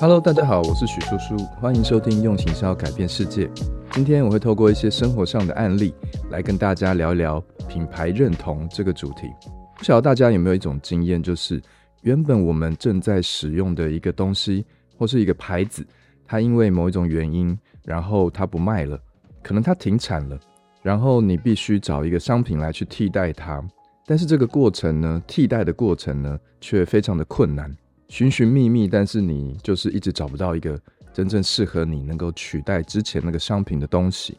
[0.00, 3.50] Hello，大家好，我是许叔叔，欢迎收听用行销改变世界。
[3.90, 5.92] 今天我会透过一些生活上的案例，
[6.30, 7.38] 来跟大家聊一聊
[7.68, 9.30] 品牌认同这个主题。
[9.76, 11.60] 不晓得大家有没有一种经验，就是
[12.00, 14.64] 原本我们正在使用的一个东西
[14.96, 15.86] 或是一个牌子，
[16.24, 18.98] 它因为某一种原因，然后它不卖了，
[19.42, 20.40] 可能它停产了，
[20.80, 23.62] 然后你必须找一个商品来去替代它。
[24.06, 27.70] 但是这个过程呢，替代的过程呢，却非常的困难。
[28.10, 30.78] 寻寻觅觅，但是你就是一直找不到一个
[31.12, 34.36] 真正适合你能够取代之前那个商品的东西。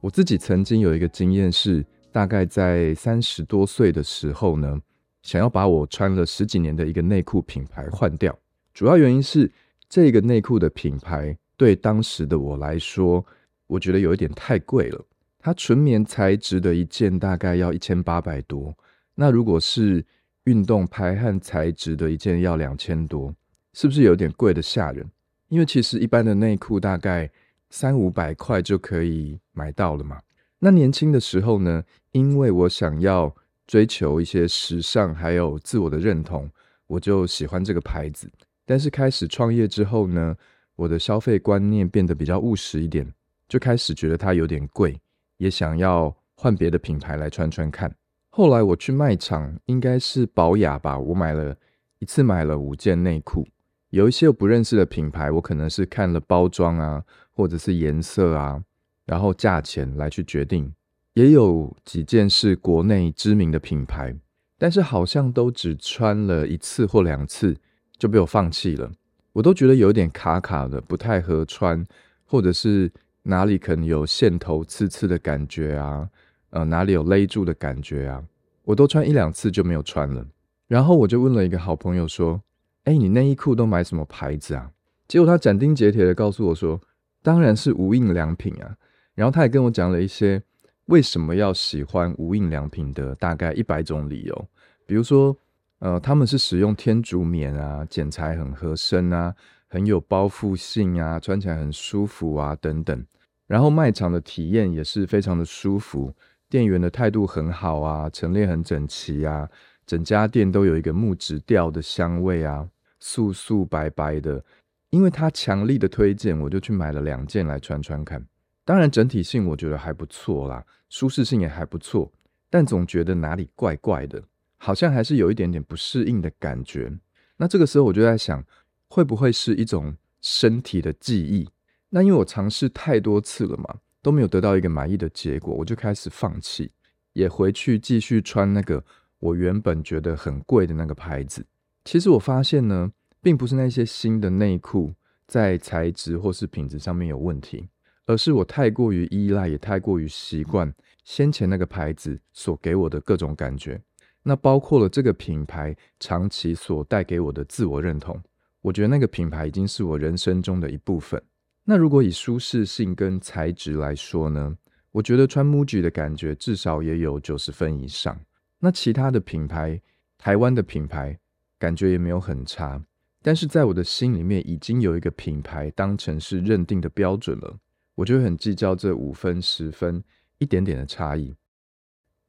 [0.00, 4.76] 我自己曾经有一个经验是，大概在三十多岁的时候呢，
[5.22, 8.36] 想要把我穿了十几年的一个内裤品牌换掉。
[8.74, 9.48] 主要原因是
[9.88, 13.24] 这个内裤的品牌对当时的我来说，
[13.68, 15.00] 我觉得有一点太贵了。
[15.38, 18.74] 它纯棉材质的一件大概要一千八百多，
[19.14, 20.04] 那如果是
[20.44, 23.34] 运动排汗材质的一件要两千多，
[23.72, 25.10] 是不是有点贵的吓人？
[25.48, 27.30] 因为其实一般的内裤大概
[27.70, 30.20] 三五百块就可以买到了嘛。
[30.58, 33.34] 那年轻的时候呢，因为我想要
[33.66, 36.50] 追求一些时尚，还有自我的认同，
[36.86, 38.30] 我就喜欢这个牌子。
[38.64, 40.36] 但是开始创业之后呢，
[40.76, 43.12] 我的消费观念变得比较务实一点，
[43.48, 45.00] 就开始觉得它有点贵，
[45.38, 47.92] 也想要换别的品牌来穿穿看。
[48.32, 51.56] 后来我去卖场，应该是宝雅吧，我买了
[51.98, 53.46] 一次买了五件内裤，
[53.90, 58.62] 有一些我不认识的品牌，我可能是看了包装啊，或者是颜色啊，
[59.04, 60.72] 然后价钱来去决定，
[61.14, 64.16] 也有几件是国内知名的品牌，
[64.56, 67.56] 但是好像都只穿了一次或两次
[67.98, 68.92] 就被我放弃了，
[69.32, 71.84] 我都觉得有点卡卡的，不太合穿，
[72.24, 72.92] 或者是
[73.24, 76.08] 哪里可能有线头刺刺的感觉啊。
[76.50, 78.22] 呃，哪里有勒住的感觉啊？
[78.64, 80.24] 我都穿一两次就没有穿了。
[80.68, 82.40] 然后我就问了一个好朋友说
[82.84, 84.70] ：“哎，你内衣裤都买什么牌子啊？”
[85.08, 86.80] 结果他斩钉截铁的告诉我说
[87.22, 88.76] ：“当然是无印良品啊。”
[89.16, 90.40] 然后他也跟我讲了一些
[90.86, 94.48] 为什么要喜欢无印良品的大概一百种理由，
[94.86, 95.36] 比如说，
[95.80, 99.34] 呃，他们是使用天竺棉啊，剪裁很合身啊，
[99.68, 103.04] 很有包覆性啊，穿起来很舒服啊，等等。
[103.46, 106.14] 然后卖场的体验也是非常的舒服。
[106.50, 109.48] 店员的态度很好啊，陈列很整齐啊，
[109.86, 112.68] 整家店都有一个木质调的香味啊，
[112.98, 114.44] 素素白白的。
[114.90, 118.26] 因为他强力的推荐，我就去买了两件来穿穿看。
[118.64, 122.10] 当然整体性我觉得还不错啦，舒适性也还不错，
[122.50, 124.20] 但总觉得哪里怪怪的，
[124.56, 126.92] 好像还是有一点点不适应的感觉。
[127.36, 128.44] 那这个时候我就在想，
[128.88, 131.48] 会不会是一种身体的记忆？
[131.90, 133.76] 那因为我尝试太多次了嘛。
[134.02, 136.70] 都没有得到一个满意的结果，我就开始放弃，
[137.12, 138.84] 也回去继续穿那个
[139.18, 141.44] 我原本觉得很贵的那个牌子。
[141.84, 142.90] 其实我发现呢，
[143.22, 144.94] 并不是那些新的内裤
[145.26, 147.68] 在材质或是品质上面有问题，
[148.06, 150.72] 而是我太过于依赖，也太过于习惯
[151.04, 153.80] 先前那个牌子所给我的各种感觉。
[154.22, 158.22] 那包括了这个品牌长期所带给我的自我认同，
[158.60, 161.22] 我觉得那个品牌已经是我人生中的一部分。
[161.70, 164.58] 那如果以舒适性跟材质来说呢？
[164.90, 168.20] 我觉得穿 MUJI 的感觉至少也有九十分以上。
[168.58, 169.80] 那其他的品牌，
[170.18, 171.16] 台湾的品牌
[171.60, 172.84] 感觉也没有很差。
[173.22, 177.56] 但是在我的心里面，已经有一个品牌当成是认定的标准了，
[177.94, 180.02] 我就很计较这五分、十分
[180.38, 181.36] 一点点的差异。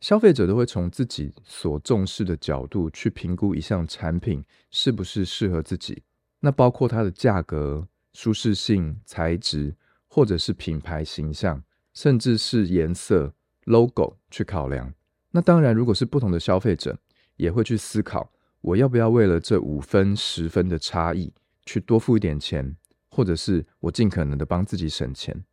[0.02, 6.04] 消费者都会从自己所重视的角度去评估一项产品是不是适合自己，
[6.42, 7.88] 那包括它的价格。
[8.14, 9.76] 舒适性、材质，
[10.08, 11.64] 或者是品牌形象，
[11.94, 13.34] 甚至是颜色、
[13.66, 14.94] logo 去考量。
[15.32, 16.98] 那当然，如果是不同的消费者，
[17.38, 21.34] 也会去思考，我要不要为了这五分、十分的差异，
[21.66, 22.76] 去多付一点钱，
[23.10, 25.44] 或者是我尽可能的帮自己省钱。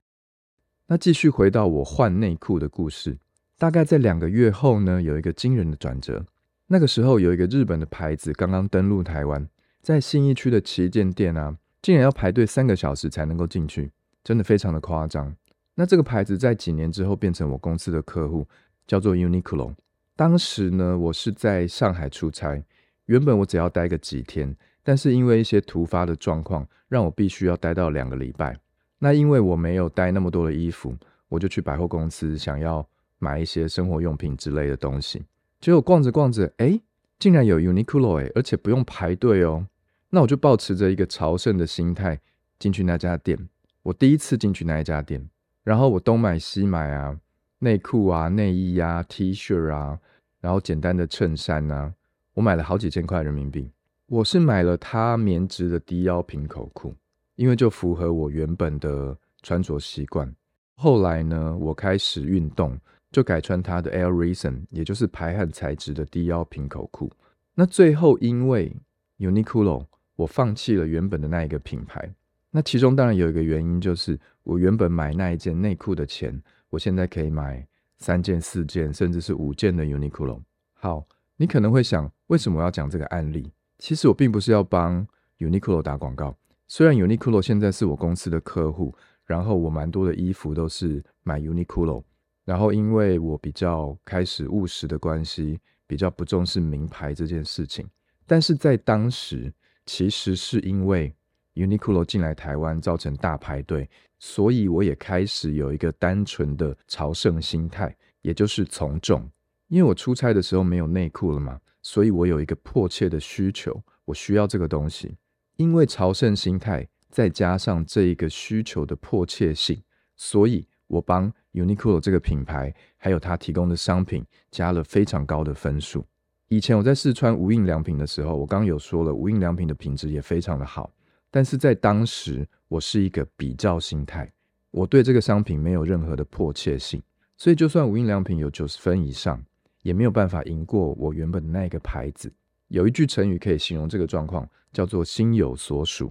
[0.88, 3.18] 那继续回到我换内裤的故事，
[3.56, 6.26] 大概在两个月后呢，有一个惊人的转折。
[6.66, 9.48] 那个时候，有一个日本的牌子刚刚登陆台湾，
[9.80, 11.56] 在信义区的旗舰店啊。
[11.80, 13.90] 竟然要排队三个小时才能够进去，
[14.24, 15.34] 真的非常的夸张。
[15.74, 18.46] 那这个牌子在几年之后变成我公司的客户，
[18.86, 19.74] 叫做 Uniqlo。
[20.16, 22.60] 当时呢，我是在上海出差，
[23.06, 28.58] 原本我只要待个几天，但是因为一些突发的状况，让我必须要待到两个礼拜。
[28.98, 30.96] 那因为我没有带那么多的衣服，
[31.28, 32.84] 我就去百货公司想要
[33.20, 35.24] 买一些生活用品之类的东西。
[35.60, 36.80] 结果逛着逛着，哎，
[37.20, 39.64] 竟然有 Uniqlo 哎，而且不用排队哦。
[40.10, 42.20] 那我就保持着一个朝圣的心态
[42.58, 43.48] 进去那家店。
[43.82, 45.28] 我第一次进去那一家店，
[45.64, 47.18] 然后我东买西买啊，
[47.60, 49.98] 内裤啊、内衣啊、T 恤啊，
[50.40, 51.94] 然后简单的衬衫啊，
[52.34, 53.70] 我买了好几千块人民币。
[54.06, 56.94] 我是买了它棉质的低腰平口裤，
[57.36, 60.34] 因为就符合我原本的穿着习惯。
[60.74, 62.78] 后来呢，我开始运动，
[63.10, 67.12] 就改穿它的 Air Reason，也就是排汗材质的低腰平口裤。
[67.54, 68.74] 那最后因为
[69.18, 69.86] Uniqlo，
[70.18, 72.12] 我放弃了原本的那一个品牌。
[72.50, 77.64] 那其中当然有一个原因，就是我原本买那一件内裤的钱，我现在可以买
[77.98, 80.42] 三件、四件，甚至是五件的 Uniqlo。
[80.72, 81.06] 好，
[81.36, 83.52] 你可能会想，为什么我要讲这个案例？
[83.78, 85.06] 其实我并不是要帮
[85.38, 86.36] Uniqlo 打广告。
[86.66, 88.92] 虽然 Uniqlo 现在是我公司的客户，
[89.24, 92.02] 然后我蛮多的衣服都是买 Uniqlo，
[92.44, 97.86] 然后因为我比较开始务实的关系，比较不重视名牌这件事情。
[98.26, 99.52] 但是在当时，
[99.88, 101.10] 其实是因为
[101.54, 103.88] Uniqlo 进来台湾造成大排队，
[104.18, 109.26] 所以我也开始有一个单纯的朝圣心态，也就是从众。
[109.68, 115.16] 因为我出差的时候没有内裤了嘛，所以我有一个迫切的需求，我需要这个东西。
[115.56, 119.82] 因为朝圣心态，再加上这一个需求的迫切性，
[120.16, 126.04] 所以我帮 Uniqlo 这个品牌还有它提供的商品加了非常高的分数。
[126.48, 130.90] 以前我在试穿无印良品的时候，我刚刚有说了，无印良品的品质也非常的好。
[131.30, 134.32] 但是在当时，我是一个比较心态，
[134.70, 137.02] 我对这个商品没有任何的迫切性，
[137.36, 139.44] 所以就算无印良品有九十分以上，
[139.82, 142.32] 也没有办法赢过我原本的那个牌子。
[142.68, 146.10] 有一句成语可以形容这个状况，叫做“心有所属”。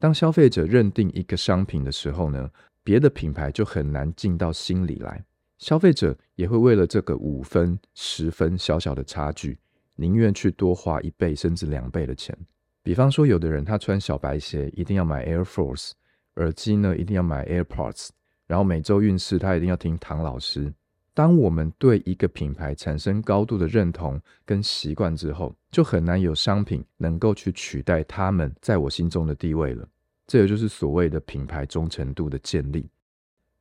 [0.00, 2.50] 当消费者认定一个商品的时候呢，
[2.82, 5.22] 别的品牌就很难进到心里来，
[5.58, 9.58] 消费者也会为了这个五分、十分小小的差距，
[9.96, 12.36] 宁愿去多花一倍甚至两倍的钱。
[12.82, 15.92] 比方说，有的人他穿小白鞋一定要买 Air Force，
[16.36, 18.10] 耳机呢一定要买 AirPods，
[18.46, 20.72] 然后每周运势他一定要听唐老师。
[21.14, 29.88] 当我们对一个品牌产生高度的认同跟习惯之后，就很难有商品能够去取代他们在我心中的地位了。
[30.26, 32.90] 这也就是所谓的品牌忠诚度的建立。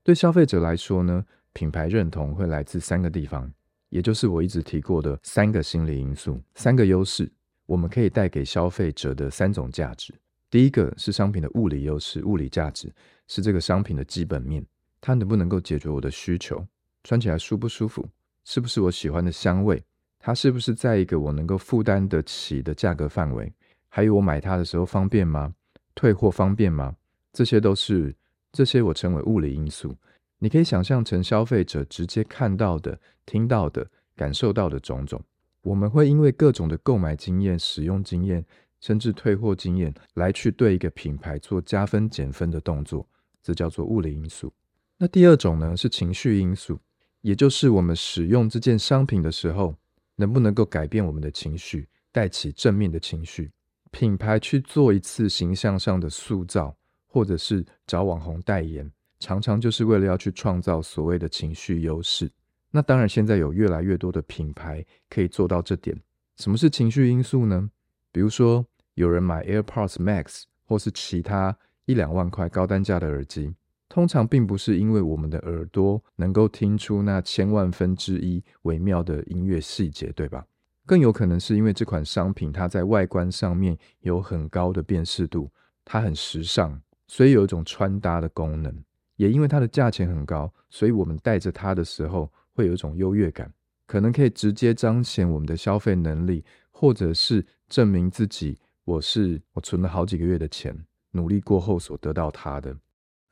[0.01, 3.49] 对消费者来说呢，品牌认同会来自三个地方，
[3.93, 7.31] 也就是我一直提过的三个心理因素，三个优势。
[7.67, 10.11] 我们可以带给消费者的三种价值，
[10.49, 12.91] 第一个是商品的物理优势，物理价值
[13.27, 14.65] 是这个商品的基本面，
[14.99, 16.65] 它能不能够解决我的需求？
[17.03, 18.03] 穿起来舒不舒服？
[18.45, 19.83] 是不是我喜欢的香味？
[20.17, 23.53] 它是不是在一个我能够负担得起的价格范围？
[23.89, 25.53] 还有我买它的时候方便吗？
[25.93, 26.95] 退货方便吗？
[27.31, 28.15] 这些都是
[28.51, 29.95] 这些我称为物理因素。
[30.43, 35.23] 你可以想象成消费者直接看到的、听到的、感受到的种种。
[35.61, 38.45] 我们会因为各种的购买经验、使用经验，
[38.81, 43.07] 甚至退货经验，来去对一个品牌做加分减分的动作，
[43.41, 44.51] 这叫做物理因素。
[44.97, 46.77] 那第二种呢是情绪因素，
[47.21, 49.73] 也就是我们使用这件商品的时候，
[50.17, 53.49] 能不能够改变我们的情绪，带起正面的情绪。
[53.91, 56.75] 品牌去做一次形象上的塑造，
[57.07, 58.91] 或者是找网红代言，
[59.23, 62.29] 常常就是为了要去创造所谓的情绪优势。
[62.71, 65.97] 那当然，现在有越来越多的品牌可以做到这点。
[66.35, 67.69] 什么是情绪因素呢？
[68.11, 68.65] 比如说，
[68.95, 73.55] 有人买 AirPods Max 或是其他一两万块高单价的耳机，
[73.87, 80.45] 通常并不是因为我们的耳朵能够听出那千万分之一微妙的音乐细节，对吧？
[80.85, 85.49] 更有可能是因为这款商品它在外观上面有很高的辨识度，
[85.85, 88.83] 它很时尚，所以有一种穿搭的功能。
[89.15, 92.31] 也因为它的价钱很高，所以我们带着它的时候。
[92.55, 93.51] 会有一种优越感，
[93.87, 102.77] 可能可以直接彰显我们的消费能力，或者是证明自己，我是我存了好几个月的钱，努力过后所得到它的。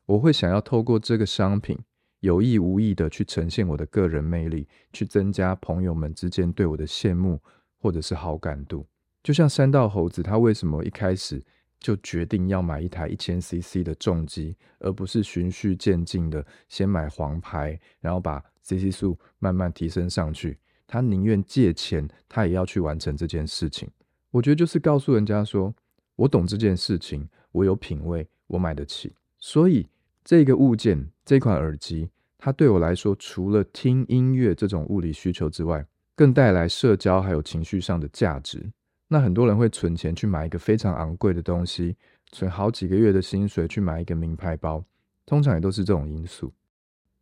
[0.07, 1.77] 我会想要透过这个商品，
[2.21, 7.39] 有意无意的去呈现我的个人魅力，去增加朋友们之间对我的羡慕
[7.77, 8.87] 或者是好感度。
[9.21, 11.39] 就像三道猴子，他为什么一开始
[11.81, 23.89] 就决定要买一台一千 CC 的重机，而不是循序渐进的先买黄牌，然后把 CC 数慢慢提升上去，他宁愿借钱，他也要去完成这件事情。
[24.29, 25.73] 我觉得就是告诉人家说，
[26.15, 29.13] 我懂这件事情，我有品味，我买得起。
[29.39, 29.87] 所以
[30.23, 35.85] 这个物件，这款耳机，它对我来说，除了听音乐这种物理需求之外，
[36.15, 38.71] 更带来社交还有情绪上的价值。
[39.11, 41.97] 那很多人会存钱去买一个非常昂贵的东西，
[42.31, 44.81] 存好几个月的薪水去买一个名牌包，
[45.25, 46.53] 通常也都是这种因素。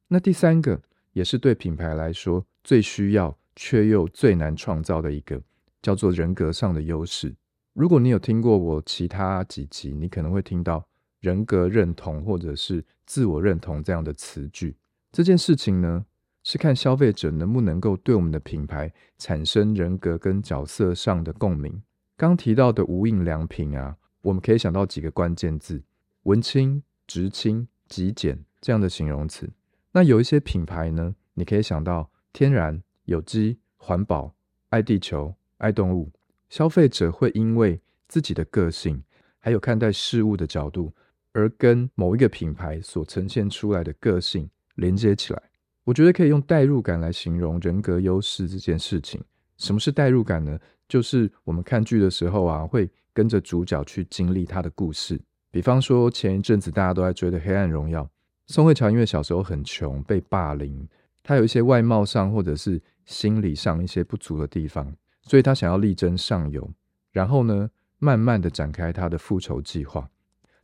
[0.08, 0.80] 那第三个。
[1.14, 5.42] 也是对品牌来说最需要却又最难创造的一个，
[5.82, 7.36] 叫做人格上的优势。
[7.74, 10.88] 如果你有听过我其他几集，你可能会听到
[11.20, 14.78] 人格认同或者是自我认同这样的词句。
[15.12, 16.06] 这件事情呢，
[16.44, 21.82] 是看消费者能不能够对我们的品牌产生人格跟角色上的共鸣。
[22.16, 25.82] 刚提到的无印良品啊，我们可以想到几个关键字：
[26.24, 29.50] 文青、直青、极简这样的形容词。
[29.92, 34.34] 那有一些品牌呢，你可以想到天然、有机、环保、
[34.70, 36.12] 爱地球、爱动物。
[36.50, 39.04] 消费者会因为自己的个性，
[39.40, 40.92] 还有看待事物的角度，
[41.32, 45.42] 而跟某一个品牌所呈现出来的个性连接起来。
[45.90, 49.20] 我觉得可以用代入感来形容人格优势这件事情。
[49.58, 50.56] 什么是代入感呢？
[50.88, 55.20] 就是我们看剧的时候啊，会跟着主角去经历他的故事。
[55.50, 58.04] 比方说前一阵子大家都在追的《黑暗荣耀》，
[58.46, 60.88] 宋慧乔因为小时候很穷，被霸凌，
[61.24, 64.96] 她有一些外貌上或者是心理上一些不足的地方。
[65.24, 66.72] 所以她想要力争上游，
[67.12, 67.68] 然后呢，
[67.98, 70.08] 慢慢的展开她的复仇计划。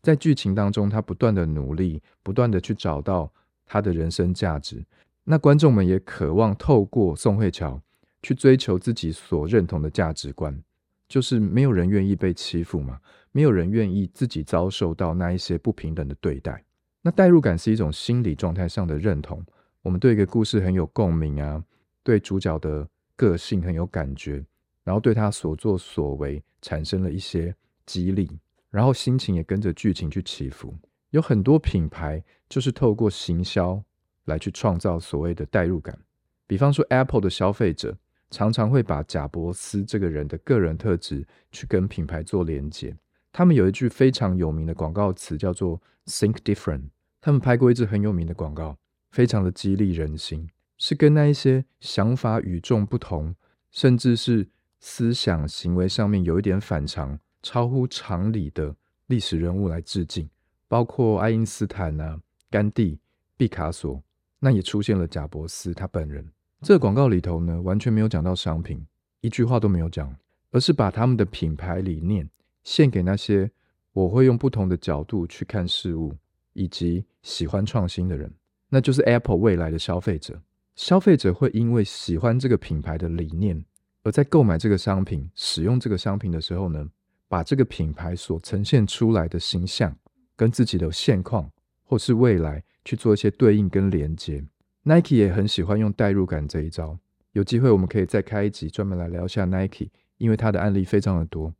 [0.03, 3.33] 在剧情当中，她不断的努力，不断的去找到
[3.65, 4.85] 她的人生价值。
[5.25, 7.81] 那观众们也渴望透过宋慧乔
[8.23, 10.63] 去追求自己所认同的价值观，
[11.09, 12.99] 就是没有人愿意被欺负嘛，
[13.31, 16.63] 没有人愿意自己遭受到那一些不平等的对待。
[17.01, 19.43] 那代入感是一种心理状态上的认同，
[19.81, 21.63] 我们对一个故事很有共鸣啊，
[22.03, 24.45] 对主角的个性很有感觉。
[24.83, 27.55] 然后对他所作所为产生了一些
[27.87, 28.29] 激励，
[28.69, 30.71] 然后心情也跟着剧情去起伏。
[31.09, 33.83] 有很多品牌就是透过行销
[34.25, 35.97] 来去创造所谓的代入感。
[36.45, 37.97] 比方说，Apple 的消费者
[38.29, 42.95] 常常会把贾伯斯这个人的个人特质去跟品牌做连接。
[43.31, 46.89] 他们有一句非常有名的广告词叫做 “Think Different”。
[47.21, 48.77] 他们拍过一支很有名的广告，
[49.11, 53.35] 非常的激励人心，是跟那一些想法与众不同，
[53.71, 54.49] 甚至是。
[54.87, 58.75] 思想行为上面有一点反常、超乎常理的
[59.07, 60.29] 历史人物来致敬，
[60.67, 62.19] 包括爱因斯坦啊、
[62.51, 62.99] 甘地、
[63.35, 64.03] 毕卡索，
[64.45, 66.23] 那也出现了贾伯斯他本人。
[66.61, 68.85] 这个广告里头呢，完全没有讲到商品，
[69.21, 70.15] 一句话都没有讲，
[70.51, 72.29] 而是把他们的品牌理念
[72.63, 73.49] 献给那些
[73.91, 76.15] 我会用不同的角度去看事物，
[76.53, 78.31] 以及喜欢创新的人，
[78.69, 80.39] 那就是 Apple 未来的消费者。
[80.75, 83.65] 消费者会因为喜欢这个品牌的理念。
[84.03, 86.87] 而在购买这个商品、使用这个商品的时候呢，
[87.27, 89.97] 把这个品牌所呈现出来的形象
[90.35, 91.49] 跟自己的现况
[91.85, 94.43] 或是未来去做一些对应跟连接。
[94.83, 96.99] Nike 也很喜欢用代入感这一招，
[97.31, 99.87] 有机会我们可以再开一集专门来聊一下 Nike，
[100.17, 101.53] 因为它的案例非常的多。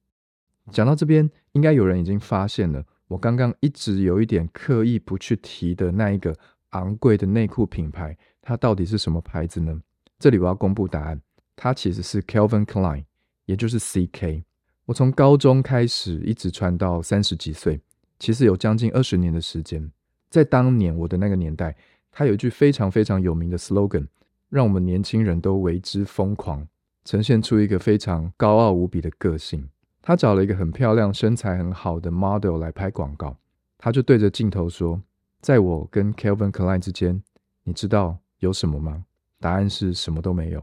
[0.72, 6.36] 讲到这边，应该有人已经发现了，我刚刚一直有一点刻意不去提的那一个
[6.72, 9.80] 昂贵的内裤品牌，它到底是什么牌子呢？
[10.20, 11.22] 这里我要公布答案。
[11.56, 13.06] 它其实是 Calvin Klein，
[13.46, 14.44] 也就是 CK。
[14.86, 17.80] 我从高中开始一直穿到三十几岁，
[18.20, 19.92] 其实有将近二十年的时间。
[20.36, 21.74] 在当年我的那个年代，
[22.12, 24.06] 他有一句非常非常有名的 slogan，
[24.50, 26.68] 让我们年轻人都为之疯狂，
[27.06, 29.70] 呈现出一个非常高傲无比的个性。
[30.02, 33.38] 他找了一个很漂亮、身材很好的 model 来拍广告，
[33.78, 35.02] 他就对着镜头说
[35.40, 37.24] ：“在我跟 Kelvin Klein 之间，
[37.64, 39.06] 你知道有什么吗？”
[39.40, 40.62] 答案是什么都没有。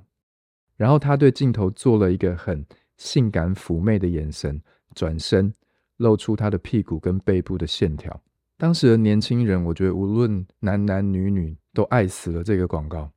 [0.76, 2.62] 然后他对镜头做了一个很
[2.98, 4.60] 性感妩媚的眼神，
[4.94, 5.50] 转身
[5.96, 8.20] 露出他的屁股跟背部的线条。
[8.62, 13.10] 当时的年轻人，我觉得无论男男女女都爱死了这个广告。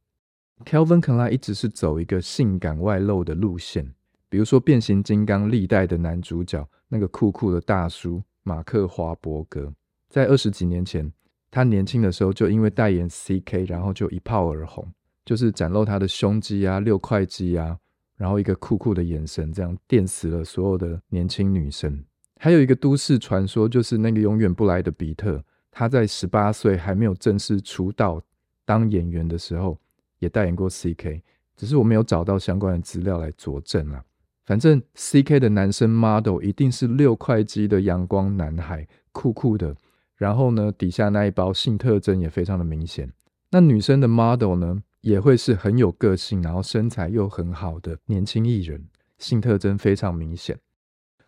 [0.66, 3.94] Kelvin Klein 一直是走一个性感外露的路线，
[4.28, 9.72] 比如说变形金刚历代的男主角那个酷酷的大叔马克华伯格，
[10.10, 11.14] 在二十几年前，
[11.52, 14.92] 他年轻的时候就因为代言 CK，然后就一炮而红。
[15.26, 17.78] 就是展露他的胸肌啊，六块肌啊，
[18.18, 22.04] 然后一个酷酷的眼神，这样电死了所有的年轻女生。
[22.40, 28.22] 还有一个都市传说，就是那个永远不来的比特，他在十八岁还没有正式出道
[28.66, 29.78] 当演员的时候，
[30.20, 31.22] 也代言过 CK，
[31.56, 34.04] 只是我没有找到相关的资料来佐证啊。
[34.46, 39.76] 反正 CK 的男生 model 一定是六块肌的阳光男孩，酷酷的。
[40.16, 43.12] 然后呢，底下那一包性特征也非常的明显。
[43.52, 44.84] 那女生的 model 呢？
[45.02, 48.88] 也会是很有个性，然后身材又很好的年轻艺人，
[49.20, 50.58] 性特征非常明显。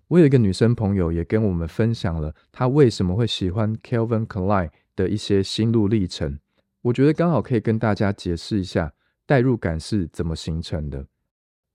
[0.10, 6.40] 我有一个女生朋友，也跟我们分享了她为什么会喜欢 Calvin Klein 的一些心路历程。
[6.82, 8.94] 我觉得刚好可以跟大家解释一下
[9.26, 11.06] 代入感是怎么形成的。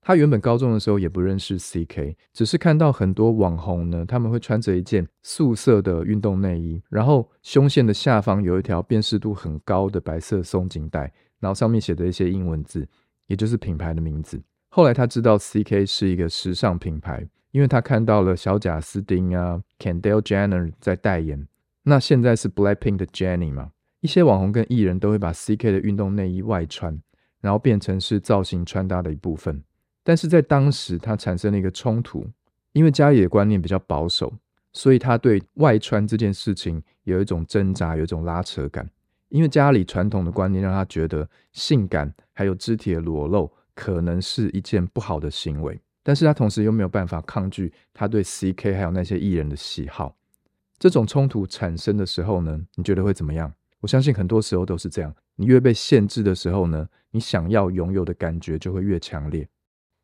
[0.00, 11.12] 她原本高中的时候也不认识 CK，只是看到很多网红呢，他们会穿着一件素色的运动内衣，然后胸线的下方有一条辨识度很高的白色松紧带。
[11.38, 12.88] 然后上面写的一些英文字，
[13.26, 14.40] 也就是品牌的名字。
[14.68, 21.46] 后来她知道 CK 是一个时尚品牌，因为他看到了小贾斯汀啊、Kendall Jenner 在代言。
[21.84, 23.72] 那现在是 Blackpink 的 Jennie 嘛？
[24.00, 27.00] 一些网红跟艺人都会把 CK 的运动内衣外穿，
[27.40, 29.62] 然后变成是造型穿搭的一部分。
[30.02, 32.26] 但是在当时，他产生了一个冲突，
[32.72, 34.32] 因为家里的观念比较保守，
[34.72, 38.88] 所以他对外穿这件事情有一种挣扎，有一种拉扯感。
[39.28, 50.16] 因为家里传统的观念让他觉得性感还有肢体的裸露可能是一件不好的行为，但是他同时又没有办法抗拒他对 CK 还有那些艺人的喜好。
[50.78, 53.52] 这种冲突产生的时候呢，你觉得会怎么样？
[53.80, 55.14] 我相信很多时候都是这样。
[55.36, 59.48] 你越被限制的时候呢，你想要拥有的感觉就会越强烈。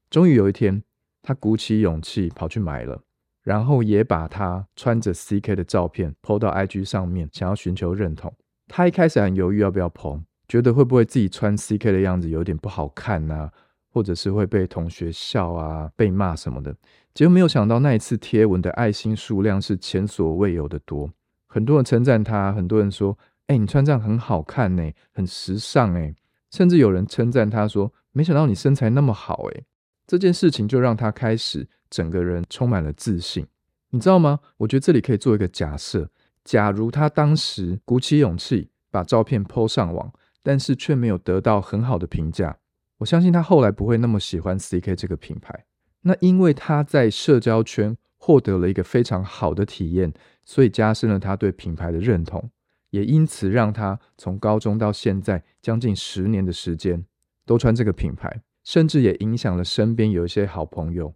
[0.09, 0.83] 终于有一天，
[1.23, 3.03] 他鼓起勇气跑去买了，
[3.43, 8.33] 然后也把他穿着 CK 的照片 PO 到 IG 上面，想要寻求认同。
[8.69, 13.51] 他一开始很犹豫要不要 PO，觉得会不会自己穿 CK 的样子有点不好看呐，
[13.99, 16.73] 或者是会被同学笑啊、被骂什么的。
[17.13, 21.11] 结果没有想到，那一次贴文的爱心数量是前所未有的多，
[21.49, 26.15] 很多人称赞他，很多人说：“哎，你穿这样很好看呢，很时尚哎。”
[26.53, 29.65] 甚至有人称赞他说：“没想到你身材那么好哎。”
[30.07, 33.45] 这件事情就让他开始整个人充满了自信，
[33.91, 34.39] 你知道吗？
[34.59, 36.09] 我觉得这里可以做一个假设：
[36.45, 40.13] 假如他当时鼓起勇气把照片 PO 上网，
[40.45, 42.57] 但是却没有得到很好的评价，
[42.99, 45.65] 我相信他后来不会那么喜欢 CK 这个品牌。
[46.03, 50.13] 那因为他在社交圈获得了一个非常好的体验，
[50.45, 52.51] 所以加深了他对品牌的认同，
[52.91, 57.05] 也因此让他从高中到现在将近十年的时间
[57.45, 61.15] 都穿这个品牌，甚至也影响了身边有一些好朋友。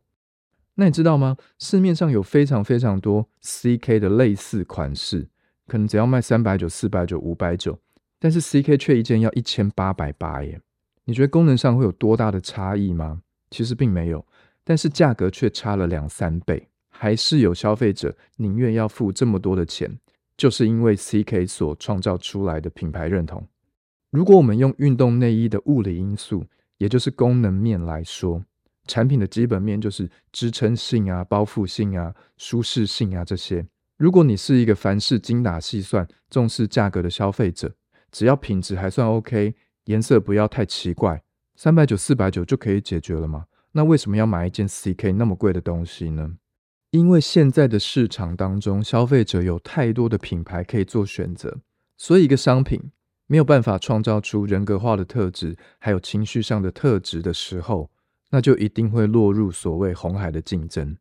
[0.74, 1.36] 那你知道吗？
[1.58, 5.28] 市面上有非常非常多 CK 的类似款式，
[5.66, 7.78] 可能只要卖三百九、四百九、五百九，
[8.18, 10.60] 但是 CK 却一件要一千八百八耶！
[11.04, 13.22] 你觉得功能上会有多大的差异吗？
[13.50, 14.24] 其实并没有。
[14.64, 19.98] 但是价格却差了两三倍，还是有消费者宁愿要付这么多的钱，
[20.36, 23.44] 就是因为 CK 所创造出来的品牌认同。
[24.10, 26.44] 如果我们用运动内衣的物理因素，
[26.78, 28.44] 也就是功能面来说，
[28.86, 33.66] 产品的基本面就是支撑性啊、包覆性啊、舒适性啊这些。
[33.98, 37.74] 如果你是一个凡事精打细算、重视价格的消费者，
[38.12, 39.54] 只要品质还算 OK，
[39.86, 41.22] 颜色不要太奇怪，
[41.56, 43.46] 三百九、四百九就可以解决了吗？
[43.72, 46.32] 那为什么要买一件 CK 那么贵的东西呢？
[46.90, 51.58] 因为现在的市场当中，消费者有太多的品牌可以做选择，
[51.96, 52.90] 所以一个商品
[53.26, 57.90] 没有办法创造出人格化的特质，还有情绪上的特质的时候，
[58.30, 60.96] 那就一定会落入所谓红海的竞争。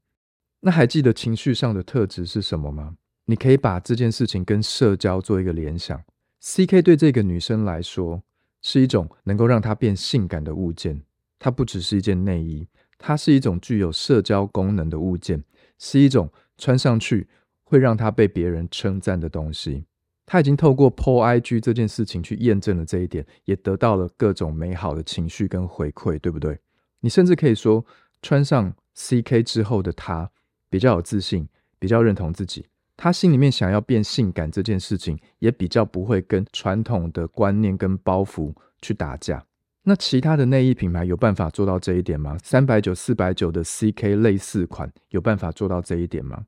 [0.62, 2.96] 那还记得情绪上的特质是什么吗？
[3.26, 6.02] 你可以把这件事情跟社交做一个联想。
[6.42, 8.24] CK 对这个女生来说，
[8.62, 11.02] 是一种能够让她变性感的物件。
[11.40, 15.44] 它不只是一件内衣，它是一种具有社交功能的物件，
[15.80, 17.28] 是一种穿上去
[17.64, 19.86] 会让它被别人称赞的东西。
[20.24, 26.60] 它已经透过 PO IG 这件事情去验证了这一点，也得到了各种美好的情绪跟回馈，对不对？
[27.00, 27.84] 你甚至可以说，
[28.22, 30.30] 穿上 CK 之后的他
[30.70, 32.68] 比较有自信，比较认同自己，
[33.04, 39.44] 他心里面想要变性感这件事情，也比较不会跟传统的观念跟包袱去打架。
[39.82, 42.38] 那其他的内衣品牌有办法做到这一点吗？
[42.44, 46.46] 三百九、四百九的 CK 类似款有办法做到这一点吗？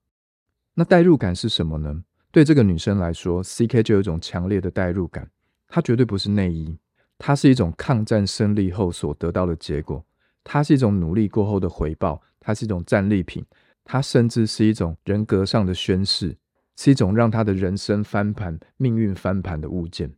[0.76, 2.04] 那代入感是什么呢？
[2.32, 5.28] 对这个女生来说，CK 就有一种强烈的代入感。
[5.68, 6.78] 它绝对不是内衣，
[7.18, 10.06] 它是一种抗战胜利后所得到的结果，
[10.44, 13.44] 它是一种努力过后的回报，它是一种战利品，
[13.84, 16.38] 它甚至是一种人格上的宣誓，
[16.76, 20.14] 是一种让他的人生翻盘、命运翻盘的物件。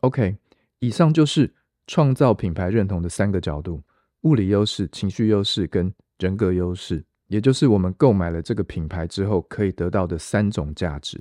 [0.00, 0.36] OK，
[0.78, 1.54] 以上就是。
[1.90, 3.82] 创造品牌认同的三个角度：
[4.20, 11.18] 物理优势、情绪优势跟人格优势，也就是我们购买了这个品牌之后可以得到的三种价值。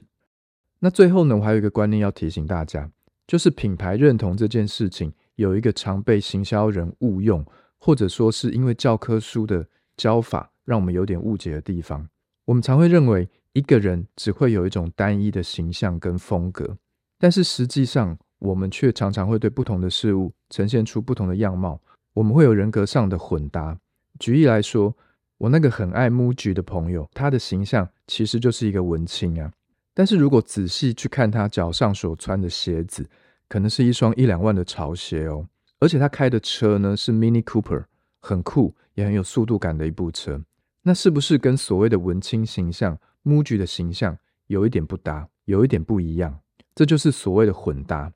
[0.79, 2.91] 那最后呢，我还有一个观念要提醒大家，
[3.25, 7.45] 就是品牌认同这件事情有一个常被行销人误用，
[7.77, 12.05] 或者说是因为教科书的教法让我们有点误解的地方。
[12.43, 16.77] 我们常会认为一个人只会有一种单一的形象跟风格，
[17.17, 18.17] 但是实际上。
[18.39, 21.81] 我们却常常会对不同的事物呈现出不同的样貌，
[22.13, 23.75] 我们会有人格上的混搭。
[24.19, 24.95] 举例来说，
[25.39, 29.51] 我那个很爱 MUJI 的朋友，他的形象其实就是一个文青啊。
[29.95, 33.09] 但是如果仔细去看他脚上所穿的鞋子，
[33.49, 35.47] 可能是一双一两万的潮鞋哦。
[35.79, 37.85] 而且他开的车呢是 Mini Cooper，
[38.21, 40.39] 很酷也很有速度感的一部车。
[40.83, 42.95] 那是不是跟所谓的文青形象
[43.27, 46.39] MUJI 的形象有一点不搭，有一点不一样？
[46.73, 48.13] 这就是所谓的混搭。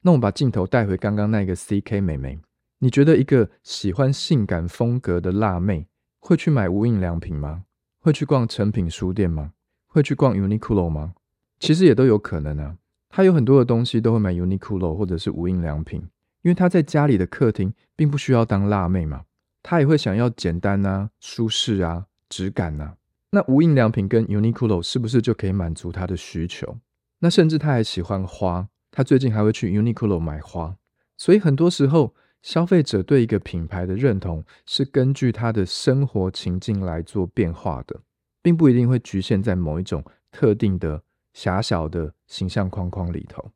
[0.00, 2.40] 那我们把镜头带回刚刚那个 CK 美眉，
[2.78, 5.86] 你觉得一个喜欢性感风格的辣妹
[6.18, 7.64] 会去买无印良品吗？
[8.00, 9.52] 会去逛成品书店吗？
[9.86, 11.14] 会去逛 Uniqlo 吗？
[11.60, 12.76] 其实也都有可能啊。
[13.08, 16.00] 她有很多的东西都会买 Uniqlo 或者是无印良品，
[16.40, 19.26] 因为她在家里的客厅并不需要当辣妹嘛，
[19.62, 22.96] 她也会想要简单啊、舒适啊、质感啊？
[23.34, 26.78] 那无印良品跟 Uniqlo 是不是就可以满足他的需求？
[27.20, 30.76] 那甚至他还喜欢花，他最近还会去 Uniqlo 买花。
[31.16, 38.00] 所以很多时候，消费者对一个品牌的认同是根据他的生活情境来做变化的，
[38.42, 43.50] 并不一定会局限在某一种特定的狭小的形象框框里头。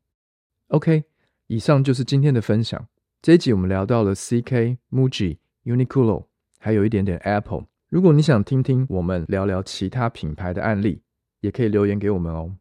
[0.69, 1.03] OK，
[1.45, 2.87] 以上就是今天的分享。
[3.21, 6.25] 这一集我们聊到了 CK、MUJI、Uniqlo，
[6.57, 7.65] 还有一点点 Apple。
[7.97, 11.01] 如果你想听听我们聊聊其他品牌的案例，
[11.39, 12.55] 也可以留言给我们哦。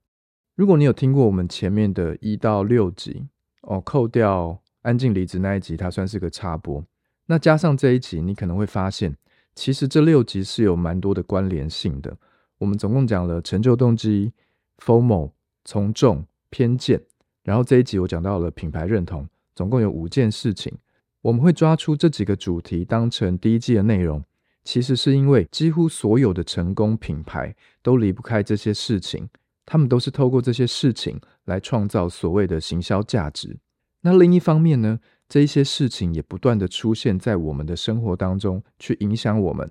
[0.55, 3.27] 如果你有听过我们前面的一到六集
[3.61, 6.83] 哦，扣掉安静离职那一集，它算是个插播。
[7.27, 9.14] 那加上这一集，你可能会发现，
[9.55, 12.16] 其实这六集是有蛮多的关联性的。
[12.57, 14.33] 我们总共讲了成就动机、
[14.79, 15.33] FOMO、
[15.66, 16.99] 从众、偏见，
[17.42, 20.72] 然后这一集我讲到了品牌认同，总共有五件事情。
[21.20, 24.25] 我们会抓出这几个主题当成第一季的内容。
[24.66, 29.29] 其实是因为几乎所有的成功品牌都离不开这些事情，
[29.64, 33.57] 他们都是透过这些事情来创造所谓的行销价值。
[34.00, 34.98] 那另一方面呢，
[35.29, 39.70] 这一些事情也不断的出现在我们的生活当中，去影响我们。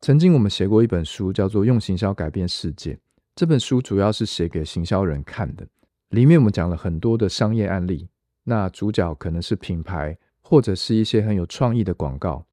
[0.00, 2.94] 曾经我们写过一本书，叫做《用行销改变世界》。
[3.36, 5.64] 这本书主要是写给行销人看的，
[6.08, 8.08] 里面我们讲了很多的商业案例。
[8.42, 12.44] 那主角可能是品牌，或者是一些很有创意的广告。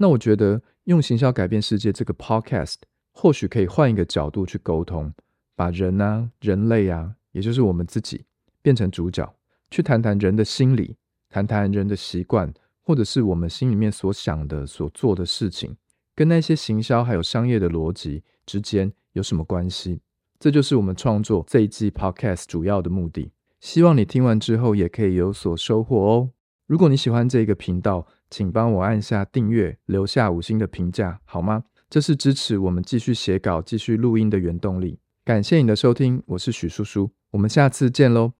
[0.00, 0.60] 那我觉得。
[0.84, 2.76] 用行销改变世界这个 podcast，
[3.12, 5.12] 或许可以换一个角度去沟通，
[5.54, 8.24] 把人啊、人类啊，也就是我们自己
[8.60, 9.32] 变成主角，
[9.70, 10.96] 去谈谈人的心理，
[11.28, 15.76] 谈谈人的习惯，或者是我们心里面所想的、所做的事情，
[16.16, 20.00] 跟那些行销还有商业的逻辑之间有什么关系？
[20.40, 23.30] 这就是我们创作这一季 podcast 主要的目的。
[23.60, 26.30] 希望你听完之后也可以有所收获哦。
[26.70, 31.64] 如果你喜欢这个频道，请帮我按下订阅，留下五星的评价，好吗？
[31.88, 35.00] 这是支持我们继续写稿、继续录音的原动力。
[35.24, 38.39] 感谢你的收听，我是许叔叔，我们下次见喽。